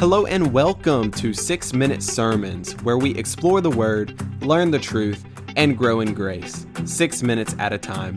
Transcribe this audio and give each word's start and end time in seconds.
Hello 0.00 0.24
and 0.24 0.50
welcome 0.50 1.10
to 1.10 1.34
6 1.34 1.74
Minute 1.74 2.02
Sermons, 2.02 2.72
where 2.84 2.96
we 2.96 3.14
explore 3.16 3.60
the 3.60 3.68
Word, 3.68 4.18
learn 4.40 4.70
the 4.70 4.78
truth, 4.78 5.22
and 5.56 5.76
grow 5.76 6.00
in 6.00 6.14
grace, 6.14 6.66
six 6.86 7.22
minutes 7.22 7.54
at 7.58 7.74
a 7.74 7.76
time. 7.76 8.16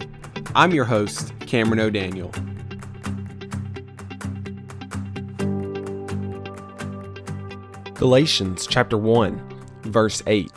I'm 0.55 0.71
your 0.71 0.85
host, 0.85 1.33
Cameron 1.41 1.81
O'Daniel. 1.81 2.31
Galatians 7.95 8.65
chapter 8.65 8.97
1, 8.97 9.81
verse 9.81 10.23
8. 10.25 10.49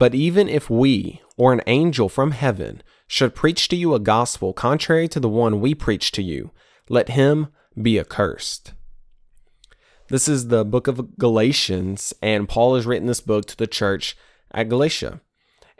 But 0.00 0.16
even 0.16 0.48
if 0.48 0.68
we, 0.68 1.22
or 1.36 1.52
an 1.52 1.62
angel 1.68 2.08
from 2.08 2.32
heaven, 2.32 2.82
should 3.06 3.36
preach 3.36 3.68
to 3.68 3.76
you 3.76 3.94
a 3.94 4.00
gospel 4.00 4.52
contrary 4.52 5.06
to 5.06 5.20
the 5.20 5.28
one 5.28 5.60
we 5.60 5.76
preach 5.76 6.10
to 6.10 6.24
you, 6.24 6.50
let 6.88 7.10
him 7.10 7.46
be 7.80 8.00
accursed. 8.00 8.72
This 10.10 10.26
is 10.26 10.48
the 10.48 10.64
book 10.64 10.86
of 10.86 11.18
Galatians, 11.18 12.14
and 12.22 12.48
Paul 12.48 12.76
has 12.76 12.86
written 12.86 13.06
this 13.06 13.20
book 13.20 13.44
to 13.46 13.56
the 13.56 13.66
church 13.66 14.16
at 14.50 14.70
Galatia. 14.70 15.20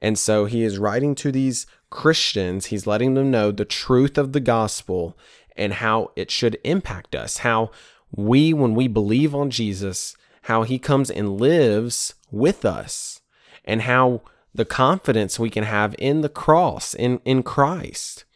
And 0.01 0.19
so 0.19 0.45
he 0.45 0.63
is 0.63 0.79
writing 0.79 1.15
to 1.17 1.33
these 1.33 1.67
Christians, 1.89 2.67
he's 2.67 2.87
letting 2.87 3.15
them 3.15 3.31
know 3.31 3.51
the 3.51 3.65
truth 3.65 4.19
of 4.19 4.35
the 4.35 4.41
gospel 4.41 5.17
and 5.57 5.73
how 5.73 6.11
it 6.15 6.31
should 6.31 6.59
impact 6.63 7.15
us, 7.15 7.39
how 7.39 7.71
we, 8.15 8.53
when 8.53 8.75
we 8.75 8.87
believe 8.87 9.35
on 9.35 9.49
Jesus, 9.49 10.15
how 10.43 10.63
he 10.63 10.79
comes 10.79 11.11
and 11.11 11.41
lives 11.41 12.15
with 12.31 12.67
us, 12.67 13.23
and 13.65 13.83
how 13.83 14.21
the 14.55 14.67
confidence 14.67 15.39
we 15.39 15.49
can 15.49 15.65
have 15.65 15.95
in 15.99 16.21
the 16.21 16.29
cross, 16.29 16.93
in, 16.93 17.21
in 17.25 17.43
Christ. 17.43 18.27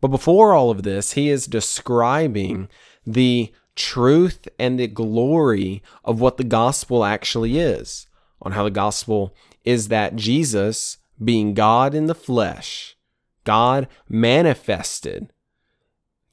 But 0.00 0.08
before 0.08 0.54
all 0.54 0.70
of 0.70 0.82
this, 0.82 1.12
he 1.12 1.28
is 1.28 1.46
describing 1.46 2.70
the 3.06 3.52
truth 3.76 4.48
and 4.58 4.80
the 4.80 4.88
glory 4.88 5.82
of 6.04 6.20
what 6.20 6.38
the 6.38 6.44
gospel 6.44 7.04
actually 7.04 7.58
is, 7.58 8.06
on 8.42 8.52
how 8.52 8.64
the 8.64 8.70
gospel 8.70 9.34
is 9.64 9.88
that 9.88 10.16
Jesus, 10.16 10.98
being 11.22 11.54
God 11.54 11.94
in 11.94 12.06
the 12.06 12.14
flesh, 12.14 12.96
God 13.44 13.86
manifested, 14.08 15.32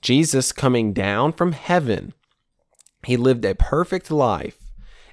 Jesus 0.02 0.52
coming 0.52 0.94
down 0.94 1.32
from 1.34 1.52
heaven, 1.52 2.14
he 3.06 3.16
lived 3.18 3.46
a 3.46 3.56
perfect 3.56 4.10
life 4.10 4.58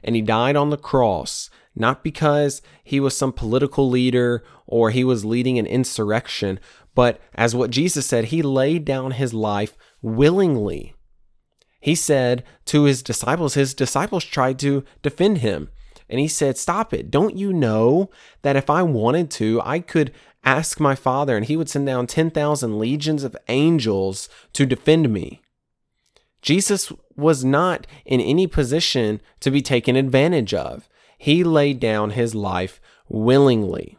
and 0.02 0.16
he 0.16 0.22
died 0.22 0.56
on 0.56 0.70
the 0.70 0.76
cross, 0.76 1.50
not 1.74 2.02
because 2.02 2.62
he 2.82 3.00
was 3.00 3.16
some 3.16 3.32
political 3.32 3.88
leader 3.88 4.42
or 4.66 4.90
he 4.90 5.04
was 5.04 5.24
leading 5.24 5.58
an 5.58 5.66
insurrection, 5.66 6.58
but 6.94 7.20
as 7.34 7.54
what 7.54 7.70
Jesus 7.70 8.06
said, 8.06 8.26
he 8.26 8.42
laid 8.42 8.84
down 8.84 9.12
his 9.12 9.34
life 9.34 9.76
willingly 10.02 10.94
he 11.80 11.94
said 11.94 12.44
to 12.66 12.84
his 12.84 13.02
disciples, 13.02 13.54
his 13.54 13.74
disciples 13.74 14.24
tried 14.24 14.58
to 14.60 14.84
defend 15.02 15.38
him. 15.38 15.70
And 16.08 16.20
he 16.20 16.28
said, 16.28 16.58
Stop 16.58 16.92
it. 16.92 17.10
Don't 17.10 17.36
you 17.36 17.52
know 17.52 18.10
that 18.42 18.56
if 18.56 18.68
I 18.68 18.82
wanted 18.82 19.30
to, 19.32 19.62
I 19.64 19.80
could 19.80 20.12
ask 20.44 20.80
my 20.80 20.94
father 20.94 21.36
and 21.36 21.46
he 21.46 21.56
would 21.56 21.68
send 21.68 21.86
down 21.86 22.06
10,000 22.06 22.78
legions 22.78 23.24
of 23.24 23.36
angels 23.48 24.28
to 24.52 24.66
defend 24.66 25.10
me? 25.10 25.40
Jesus 26.42 26.92
was 27.16 27.44
not 27.44 27.86
in 28.04 28.20
any 28.20 28.46
position 28.46 29.20
to 29.40 29.50
be 29.50 29.62
taken 29.62 29.96
advantage 29.96 30.52
of. 30.52 30.88
He 31.16 31.44
laid 31.44 31.80
down 31.80 32.10
his 32.10 32.34
life 32.34 32.80
willingly. 33.08 33.98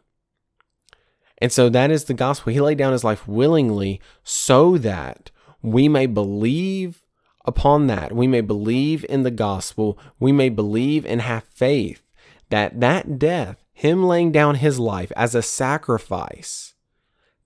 And 1.38 1.52
so 1.52 1.70
that 1.70 1.92
is 1.92 2.06
the 2.06 2.14
gospel. 2.14 2.52
He 2.52 2.62
laid 2.62 2.78
down 2.78 2.94
his 2.94 3.04
life 3.04 3.28
willingly 3.28 4.02
so 4.24 4.78
that 4.80 5.32
we 5.62 5.88
may 5.88 6.08
believe 6.08 7.01
upon 7.46 7.88
that 7.88 8.12
we 8.12 8.28
may 8.28 8.42
believe 8.42 9.06
in 9.10 9.24
the 9.24 9.32
gospel, 9.32 9.98
we 10.20 10.32
may 10.32 10.50
believe 10.50 11.06
and 11.06 11.22
have 11.22 11.44
faith 11.46 12.04
that 12.52 12.80
that 12.82 13.18
death, 13.18 13.64
him 13.74 14.04
laying 14.04 14.32
down 14.32 14.56
his 14.56 14.78
life 14.78 15.12
as 15.16 15.34
a 15.34 15.42
sacrifice, 15.42 16.76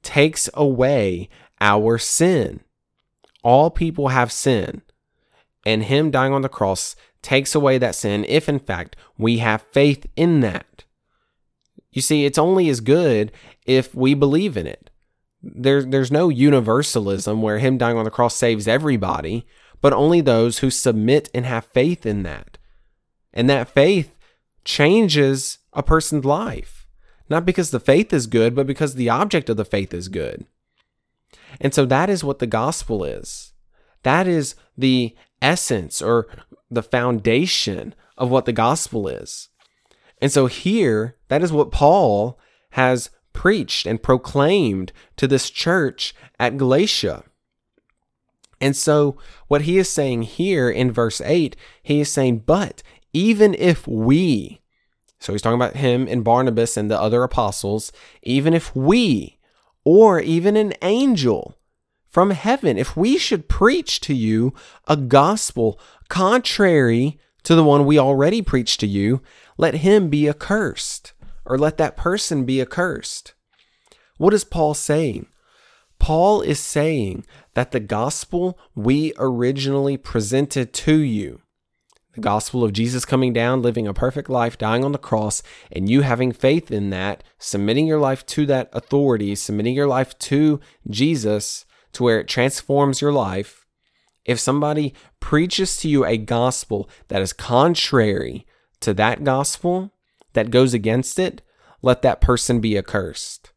takes 0.03 0.49
away 0.53 1.29
our 1.61 1.97
sin. 1.97 2.59
All 3.41 3.69
people 3.69 4.09
have 4.09 4.31
sin, 4.31 4.81
and 5.65 5.83
him 5.83 6.11
dying 6.11 6.33
on 6.33 6.41
the 6.41 6.49
cross 6.49 6.95
takes 7.21 7.55
away 7.55 7.77
that 7.77 7.95
sin 7.95 8.25
if 8.27 8.49
in 8.49 8.59
fact 8.59 8.95
we 9.17 9.37
have 9.37 9.65
faith 9.71 10.05
in 10.15 10.41
that. 10.41 10.83
You 11.91 12.01
see, 12.01 12.25
it's 12.25 12.37
only 12.37 12.69
as 12.69 12.81
good 12.81 13.31
if 13.65 13.95
we 13.95 14.13
believe 14.13 14.57
in 14.57 14.67
it. 14.67 14.89
There's 15.41 15.85
there's 15.85 16.11
no 16.11 16.29
universalism 16.29 17.41
where 17.41 17.59
him 17.59 17.77
dying 17.77 17.97
on 17.97 18.03
the 18.03 18.11
cross 18.11 18.35
saves 18.35 18.67
everybody 18.67 19.45
but 19.85 19.93
only 19.93 20.19
those 20.19 20.57
who 20.57 20.71
submit 20.71 21.29
and 21.31 21.45
have 21.45 21.63
faith 21.63 22.07
in 22.07 22.23
that. 22.23 22.57
And 23.31 23.47
that 23.51 23.69
faith 23.69 24.15
changes 24.63 25.59
a 25.73 25.83
person's 25.83 26.25
life, 26.25 26.87
not 27.29 27.45
because 27.45 27.69
the 27.69 27.79
faith 27.79 28.11
is 28.11 28.25
good, 28.25 28.55
but 28.55 28.65
because 28.65 28.95
the 28.95 29.09
object 29.09 29.47
of 29.47 29.57
the 29.57 29.63
faith 29.63 29.93
is 29.93 30.07
good. 30.07 30.47
And 31.61 31.71
so 31.71 31.85
that 31.85 32.09
is 32.09 32.23
what 32.23 32.39
the 32.39 32.47
gospel 32.47 33.03
is. 33.03 33.53
That 34.01 34.25
is 34.25 34.55
the 34.75 35.15
essence 35.39 36.01
or 36.01 36.25
the 36.71 36.81
foundation 36.81 37.93
of 38.17 38.31
what 38.31 38.45
the 38.45 38.53
gospel 38.53 39.07
is. 39.07 39.49
And 40.19 40.31
so 40.31 40.47
here, 40.47 41.15
that 41.27 41.43
is 41.43 41.53
what 41.53 41.71
Paul 41.71 42.39
has 42.71 43.11
preached 43.33 43.85
and 43.85 44.01
proclaimed 44.01 44.91
to 45.17 45.27
this 45.27 45.51
church 45.51 46.15
at 46.39 46.57
Galatia. 46.57 47.23
And 48.61 48.75
so, 48.75 49.17
what 49.47 49.63
he 49.63 49.77
is 49.77 49.89
saying 49.89 50.23
here 50.23 50.69
in 50.69 50.91
verse 50.91 51.21
8, 51.21 51.55
he 51.83 52.01
is 52.01 52.11
saying, 52.11 52.39
But 52.39 52.81
even 53.13 53.53
if 53.55 53.87
we, 53.87 54.61
so 55.19 55.33
he's 55.33 55.41
talking 55.41 55.59
about 55.59 55.75
him 55.75 56.07
and 56.09 56.23
Barnabas 56.23 56.77
and 56.77 56.89
the 56.89 56.99
other 56.99 57.23
apostles, 57.23 57.91
even 58.23 58.53
if 58.53 58.75
we, 58.75 59.39
or 59.83 60.19
even 60.19 60.55
an 60.55 60.73
angel 60.81 61.57
from 62.09 62.31
heaven, 62.31 62.77
if 62.77 62.95
we 62.95 63.17
should 63.17 63.49
preach 63.49 63.99
to 64.01 64.13
you 64.13 64.53
a 64.87 64.95
gospel 64.95 65.79
contrary 66.07 67.19
to 67.43 67.55
the 67.55 67.63
one 67.63 67.85
we 67.85 67.99
already 67.99 68.41
preached 68.41 68.79
to 68.79 68.87
you, 68.87 69.21
let 69.57 69.75
him 69.75 70.09
be 70.09 70.27
accursed, 70.27 71.13
or 71.45 71.57
let 71.57 71.77
that 71.77 71.97
person 71.97 72.45
be 72.45 72.61
accursed. 72.61 73.33
What 74.17 74.33
is 74.33 74.43
Paul 74.43 74.73
saying? 74.73 75.27
Paul 76.05 76.41
is 76.41 76.59
saying 76.59 77.25
that 77.55 77.71
the 77.71 77.79
gospel 77.79 78.59
we 78.75 79.11
originally 79.17 79.97
presented 79.97 80.71
to 80.71 80.99
you, 80.99 81.41
the 82.13 82.21
gospel 82.21 82.63
of 82.63 82.73
Jesus 82.73 83.05
coming 83.05 83.33
down, 83.33 83.63
living 83.63 83.87
a 83.87 83.93
perfect 83.95 84.29
life, 84.29 84.55
dying 84.55 84.85
on 84.85 84.91
the 84.91 84.99
cross, 84.99 85.41
and 85.71 85.89
you 85.89 86.01
having 86.01 86.31
faith 86.31 86.69
in 86.69 86.91
that, 86.91 87.23
submitting 87.39 87.87
your 87.87 87.99
life 87.99 88.23
to 88.27 88.45
that 88.45 88.69
authority, 88.71 89.33
submitting 89.33 89.73
your 89.73 89.87
life 89.87 90.15
to 90.19 90.59
Jesus 90.87 91.65
to 91.93 92.03
where 92.03 92.19
it 92.19 92.27
transforms 92.27 93.01
your 93.01 93.11
life. 93.11 93.65
If 94.25 94.39
somebody 94.39 94.93
preaches 95.19 95.75
to 95.77 95.89
you 95.89 96.05
a 96.05 96.17
gospel 96.17 96.87
that 97.07 97.23
is 97.23 97.33
contrary 97.33 98.45
to 98.81 98.93
that 98.93 99.23
gospel, 99.23 99.91
that 100.33 100.51
goes 100.51 100.75
against 100.75 101.17
it, 101.17 101.41
let 101.81 102.03
that 102.03 102.21
person 102.21 102.59
be 102.59 102.77
accursed. 102.77 103.53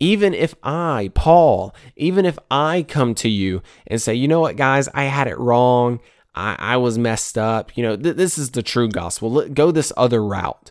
Even 0.00 0.32
if 0.34 0.54
I, 0.62 1.10
Paul, 1.14 1.74
even 1.96 2.24
if 2.24 2.38
I 2.50 2.84
come 2.88 3.14
to 3.16 3.28
you 3.28 3.62
and 3.86 4.00
say, 4.00 4.14
you 4.14 4.28
know 4.28 4.40
what, 4.40 4.56
guys, 4.56 4.88
I 4.94 5.04
had 5.04 5.26
it 5.26 5.38
wrong. 5.38 6.00
I, 6.34 6.56
I 6.58 6.76
was 6.76 6.98
messed 6.98 7.36
up. 7.36 7.76
You 7.76 7.82
know, 7.82 7.96
th- 7.96 8.16
this 8.16 8.38
is 8.38 8.52
the 8.52 8.62
true 8.62 8.88
gospel. 8.88 9.30
Let, 9.30 9.54
go 9.54 9.70
this 9.70 9.92
other 9.96 10.24
route. 10.24 10.70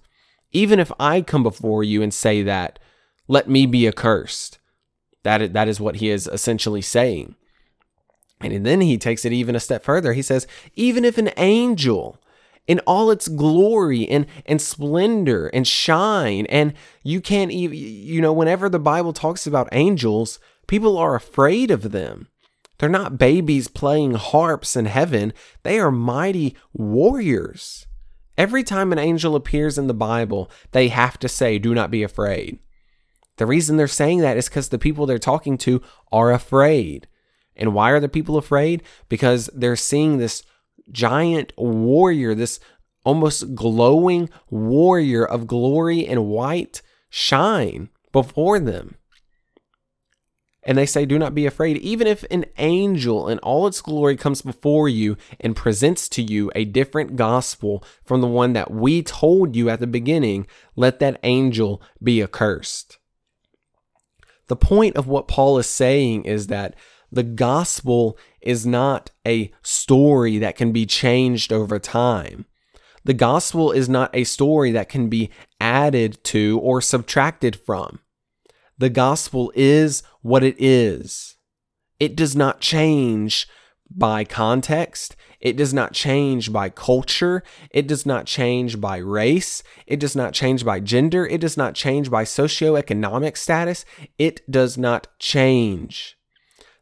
Even 0.51 0.79
if 0.79 0.91
I 0.99 1.21
come 1.21 1.43
before 1.43 1.83
you 1.83 2.01
and 2.01 2.13
say 2.13 2.41
that, 2.43 2.79
let 3.27 3.49
me 3.49 3.65
be 3.65 3.87
accursed. 3.87 4.59
That, 5.23 5.51
that 5.53 5.67
is 5.67 5.81
what 5.81 5.97
he 5.97 6.09
is 6.09 6.27
essentially 6.27 6.81
saying. 6.81 7.35
And 8.39 8.65
then 8.65 8.81
he 8.81 8.97
takes 8.97 9.25
it 9.25 9.33
even 9.33 9.55
a 9.55 9.59
step 9.59 9.83
further. 9.83 10.13
He 10.13 10.21
says, 10.21 10.47
even 10.75 11.03
if 11.03 11.17
an 11.17 11.31
angel 11.37 12.17
in 12.67 12.79
all 12.81 13.09
its 13.09 13.27
glory 13.27 14.07
and, 14.07 14.25
and 14.45 14.61
splendor 14.61 15.47
and 15.47 15.65
shine. 15.65 16.45
And 16.47 16.73
you 17.03 17.21
can't 17.21 17.51
even, 17.51 17.77
you 17.77 18.21
know, 18.21 18.33
whenever 18.33 18.69
the 18.69 18.79
Bible 18.79 19.13
talks 19.13 19.47
about 19.47 19.69
angels, 19.71 20.39
people 20.67 20.97
are 20.97 21.15
afraid 21.15 21.71
of 21.71 21.91
them. 21.91 22.27
They're 22.77 22.89
not 22.89 23.17
babies 23.17 23.67
playing 23.67 24.13
harps 24.13 24.75
in 24.75 24.85
heaven, 24.85 25.33
they 25.63 25.79
are 25.79 25.91
mighty 25.91 26.55
warriors. 26.73 27.87
Every 28.37 28.63
time 28.63 28.91
an 28.91 28.99
angel 28.99 29.35
appears 29.35 29.79
in 29.79 29.87
the 29.87 29.95
Bible, 29.95 30.51
they 30.71 30.89
have 30.89 31.17
to 31.19 31.27
say, 31.27 31.57
Do 31.57 31.73
not 31.73 31.89
be 31.89 32.03
afraid. 32.03 32.59
The 33.37 33.47
reason 33.47 33.77
they're 33.77 33.87
saying 33.87 34.19
that 34.19 34.37
is 34.37 34.47
because 34.47 34.69
the 34.69 34.77
people 34.77 35.05
they're 35.05 35.17
talking 35.17 35.57
to 35.59 35.81
are 36.11 36.31
afraid. 36.31 37.07
And 37.55 37.73
why 37.73 37.89
are 37.91 37.99
the 37.99 38.09
people 38.09 38.37
afraid? 38.37 38.83
Because 39.09 39.49
they're 39.53 39.75
seeing 39.75 40.17
this 40.17 40.43
giant 40.91 41.53
warrior, 41.57 42.35
this 42.35 42.59
almost 43.03 43.55
glowing 43.55 44.29
warrior 44.49 45.25
of 45.25 45.47
glory 45.47 46.05
and 46.05 46.25
white 46.25 46.81
shine 47.09 47.89
before 48.11 48.59
them. 48.59 48.95
And 50.67 50.77
they 50.77 50.85
say, 50.85 51.05
Do 51.05 51.17
not 51.17 51.33
be 51.33 51.45
afraid. 51.45 51.77
Even 51.77 52.07
if 52.07 52.25
an 52.29 52.43
angel 52.57 53.29
in 53.29 53.39
all 53.39 53.67
its 53.67 53.79
glory 53.79 54.17
comes 54.17 54.41
before 54.41 54.89
you 54.89 55.15
and 55.39 55.55
presents 55.55 56.09
to 56.09 56.21
you 56.21 56.51
a 56.53 56.65
different 56.65 57.15
gospel 57.15 57.81
from 58.03 58.19
the 58.19 58.27
one 58.27 58.51
that 58.51 58.69
we 58.69 59.01
told 59.01 59.55
you 59.55 59.69
at 59.69 59.79
the 59.79 59.87
beginning, 59.87 60.45
let 60.75 60.99
that 60.99 61.21
angel 61.23 61.81
be 62.03 62.21
accursed. 62.21 62.97
The 64.47 64.57
point 64.57 64.97
of 64.97 65.07
what 65.07 65.29
Paul 65.29 65.57
is 65.57 65.67
saying 65.67 66.25
is 66.25 66.47
that 66.47 66.75
the 67.11 67.23
gospel 67.23 68.17
is 68.41 68.65
not 68.65 69.11
a 69.25 69.51
story 69.61 70.37
that 70.37 70.55
can 70.55 70.71
be 70.71 70.85
changed 70.85 71.53
over 71.53 71.79
time. 71.79 72.45
The 73.03 73.13
gospel 73.13 73.71
is 73.71 73.87
not 73.87 74.09
a 74.13 74.25
story 74.25 74.71
that 74.71 74.89
can 74.89 75.07
be 75.07 75.29
added 75.61 76.21
to 76.25 76.59
or 76.61 76.81
subtracted 76.81 77.55
from. 77.55 77.99
The 78.77 78.89
gospel 78.89 79.51
is 79.55 80.03
what 80.21 80.43
it 80.43 80.55
is. 80.59 81.37
It 81.99 82.15
does 82.15 82.35
not 82.35 82.59
change 82.59 83.47
by 83.89 84.23
context. 84.23 85.15
It 85.39 85.55
does 85.55 85.73
not 85.73 85.93
change 85.93 86.51
by 86.51 86.69
culture. 86.69 87.43
It 87.71 87.87
does 87.87 88.05
not 88.05 88.25
change 88.25 88.81
by 88.81 88.97
race. 88.97 89.63
It 89.85 89.99
does 89.99 90.15
not 90.15 90.33
change 90.33 90.65
by 90.65 90.79
gender. 90.79 91.25
It 91.25 91.41
does 91.41 91.57
not 91.57 91.75
change 91.75 92.11
by 92.11 92.23
socioeconomic 92.23 93.37
status. 93.37 93.85
It 94.17 94.41
does 94.51 94.77
not 94.77 95.07
change. 95.19 96.16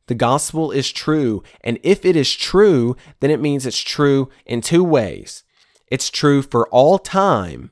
The 0.07 0.15
gospel 0.15 0.71
is 0.71 0.91
true. 0.91 1.43
And 1.61 1.79
if 1.83 2.05
it 2.05 2.15
is 2.15 2.33
true, 2.33 2.95
then 3.19 3.31
it 3.31 3.39
means 3.39 3.65
it's 3.65 3.81
true 3.81 4.29
in 4.45 4.61
two 4.61 4.83
ways 4.83 5.43
it's 5.87 6.09
true 6.09 6.41
for 6.41 6.67
all 6.69 6.97
time, 6.97 7.71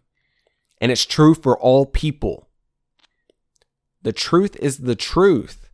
and 0.80 0.92
it's 0.92 1.06
true 1.06 1.34
for 1.34 1.58
all 1.60 1.86
people. 1.86 2.48
The 4.04 4.14
truth 4.14 4.56
is 4.58 4.80
the 4.80 4.96
truth. 4.96 5.68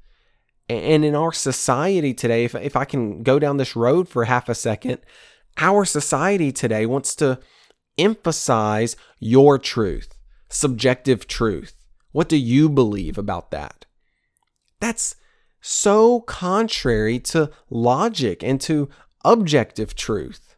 And 0.69 1.03
in 1.03 1.15
our 1.15 1.33
society 1.33 2.13
today, 2.13 2.45
if, 2.45 2.55
if 2.55 2.75
I 2.75 2.85
can 2.85 3.23
go 3.23 3.39
down 3.39 3.57
this 3.57 3.75
road 3.75 4.07
for 4.07 4.25
half 4.25 4.47
a 4.47 4.55
second, 4.55 4.99
our 5.57 5.83
society 5.83 6.51
today 6.51 6.85
wants 6.85 7.15
to 7.15 7.39
emphasize 7.97 8.95
your 9.19 9.57
truth, 9.57 10.15
subjective 10.47 11.27
truth. 11.27 11.73
What 12.11 12.29
do 12.29 12.37
you 12.37 12.69
believe 12.69 13.17
about 13.17 13.51
that? 13.51 13.85
That's 14.79 15.15
so 15.61 16.21
contrary 16.21 17.19
to 17.19 17.51
logic 17.69 18.43
and 18.43 18.59
to 18.61 18.89
objective 19.25 19.95
truth. 19.95 20.55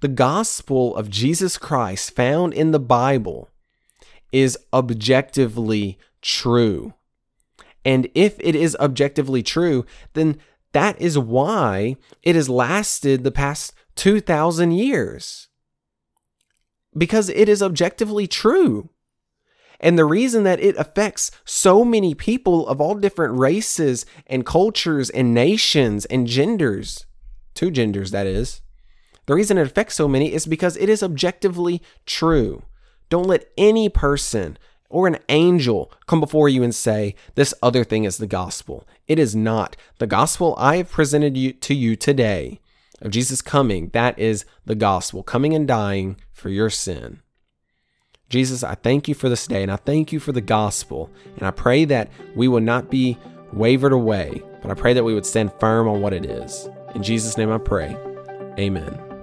The 0.00 0.08
gospel 0.08 0.94
of 0.96 1.08
Jesus 1.08 1.56
Christ 1.56 2.14
found 2.14 2.52
in 2.52 2.72
the 2.72 2.80
Bible 2.80 3.48
is 4.32 4.58
objectively 4.72 5.98
true. 6.20 6.94
And 7.84 8.08
if 8.14 8.36
it 8.40 8.54
is 8.54 8.76
objectively 8.80 9.42
true, 9.42 9.86
then 10.14 10.38
that 10.72 11.00
is 11.00 11.18
why 11.18 11.96
it 12.22 12.34
has 12.34 12.48
lasted 12.48 13.22
the 13.22 13.30
past 13.30 13.72
2,000 13.94 14.72
years. 14.72 15.48
Because 16.96 17.28
it 17.28 17.48
is 17.48 17.62
objectively 17.62 18.26
true. 18.26 18.90
And 19.80 19.98
the 19.98 20.04
reason 20.04 20.44
that 20.44 20.60
it 20.60 20.76
affects 20.76 21.30
so 21.44 21.84
many 21.84 22.14
people 22.14 22.66
of 22.68 22.80
all 22.80 22.94
different 22.94 23.38
races 23.38 24.06
and 24.26 24.46
cultures 24.46 25.10
and 25.10 25.34
nations 25.34 26.04
and 26.06 26.26
genders, 26.26 27.06
two 27.54 27.70
genders, 27.70 28.10
that 28.12 28.26
is, 28.26 28.60
the 29.26 29.34
reason 29.34 29.58
it 29.58 29.66
affects 29.66 29.94
so 29.94 30.06
many 30.06 30.32
is 30.32 30.46
because 30.46 30.76
it 30.76 30.88
is 30.88 31.02
objectively 31.02 31.82
true. 32.06 32.62
Don't 33.08 33.26
let 33.26 33.50
any 33.56 33.88
person 33.88 34.58
or 34.88 35.06
an 35.06 35.18
angel 35.28 35.90
come 36.06 36.20
before 36.20 36.48
you 36.48 36.62
and 36.62 36.74
say, 36.74 37.14
This 37.34 37.54
other 37.62 37.84
thing 37.84 38.04
is 38.04 38.18
the 38.18 38.26
gospel. 38.26 38.86
It 39.08 39.18
is 39.18 39.34
not. 39.34 39.76
The 39.98 40.06
gospel 40.06 40.54
I 40.58 40.76
have 40.76 40.90
presented 40.90 41.36
you, 41.36 41.52
to 41.52 41.74
you 41.74 41.96
today 41.96 42.60
of 43.00 43.10
Jesus 43.10 43.42
coming, 43.42 43.88
that 43.88 44.18
is 44.18 44.44
the 44.64 44.74
gospel, 44.74 45.22
coming 45.22 45.54
and 45.54 45.66
dying 45.66 46.16
for 46.32 46.48
your 46.48 46.70
sin. 46.70 47.20
Jesus, 48.34 48.64
I 48.64 48.74
thank 48.74 49.06
you 49.06 49.14
for 49.14 49.28
this 49.28 49.46
day 49.46 49.62
and 49.62 49.70
I 49.70 49.76
thank 49.76 50.10
you 50.10 50.18
for 50.18 50.32
the 50.32 50.40
gospel. 50.40 51.08
And 51.36 51.46
I 51.46 51.52
pray 51.52 51.84
that 51.84 52.10
we 52.34 52.48
will 52.48 52.60
not 52.60 52.90
be 52.90 53.16
wavered 53.52 53.92
away, 53.92 54.42
but 54.60 54.72
I 54.72 54.74
pray 54.74 54.92
that 54.92 55.04
we 55.04 55.14
would 55.14 55.24
stand 55.24 55.52
firm 55.60 55.86
on 55.86 56.00
what 56.00 56.12
it 56.12 56.26
is. 56.26 56.68
In 56.96 57.04
Jesus' 57.04 57.38
name 57.38 57.52
I 57.52 57.58
pray. 57.58 57.96
Amen. 58.58 59.13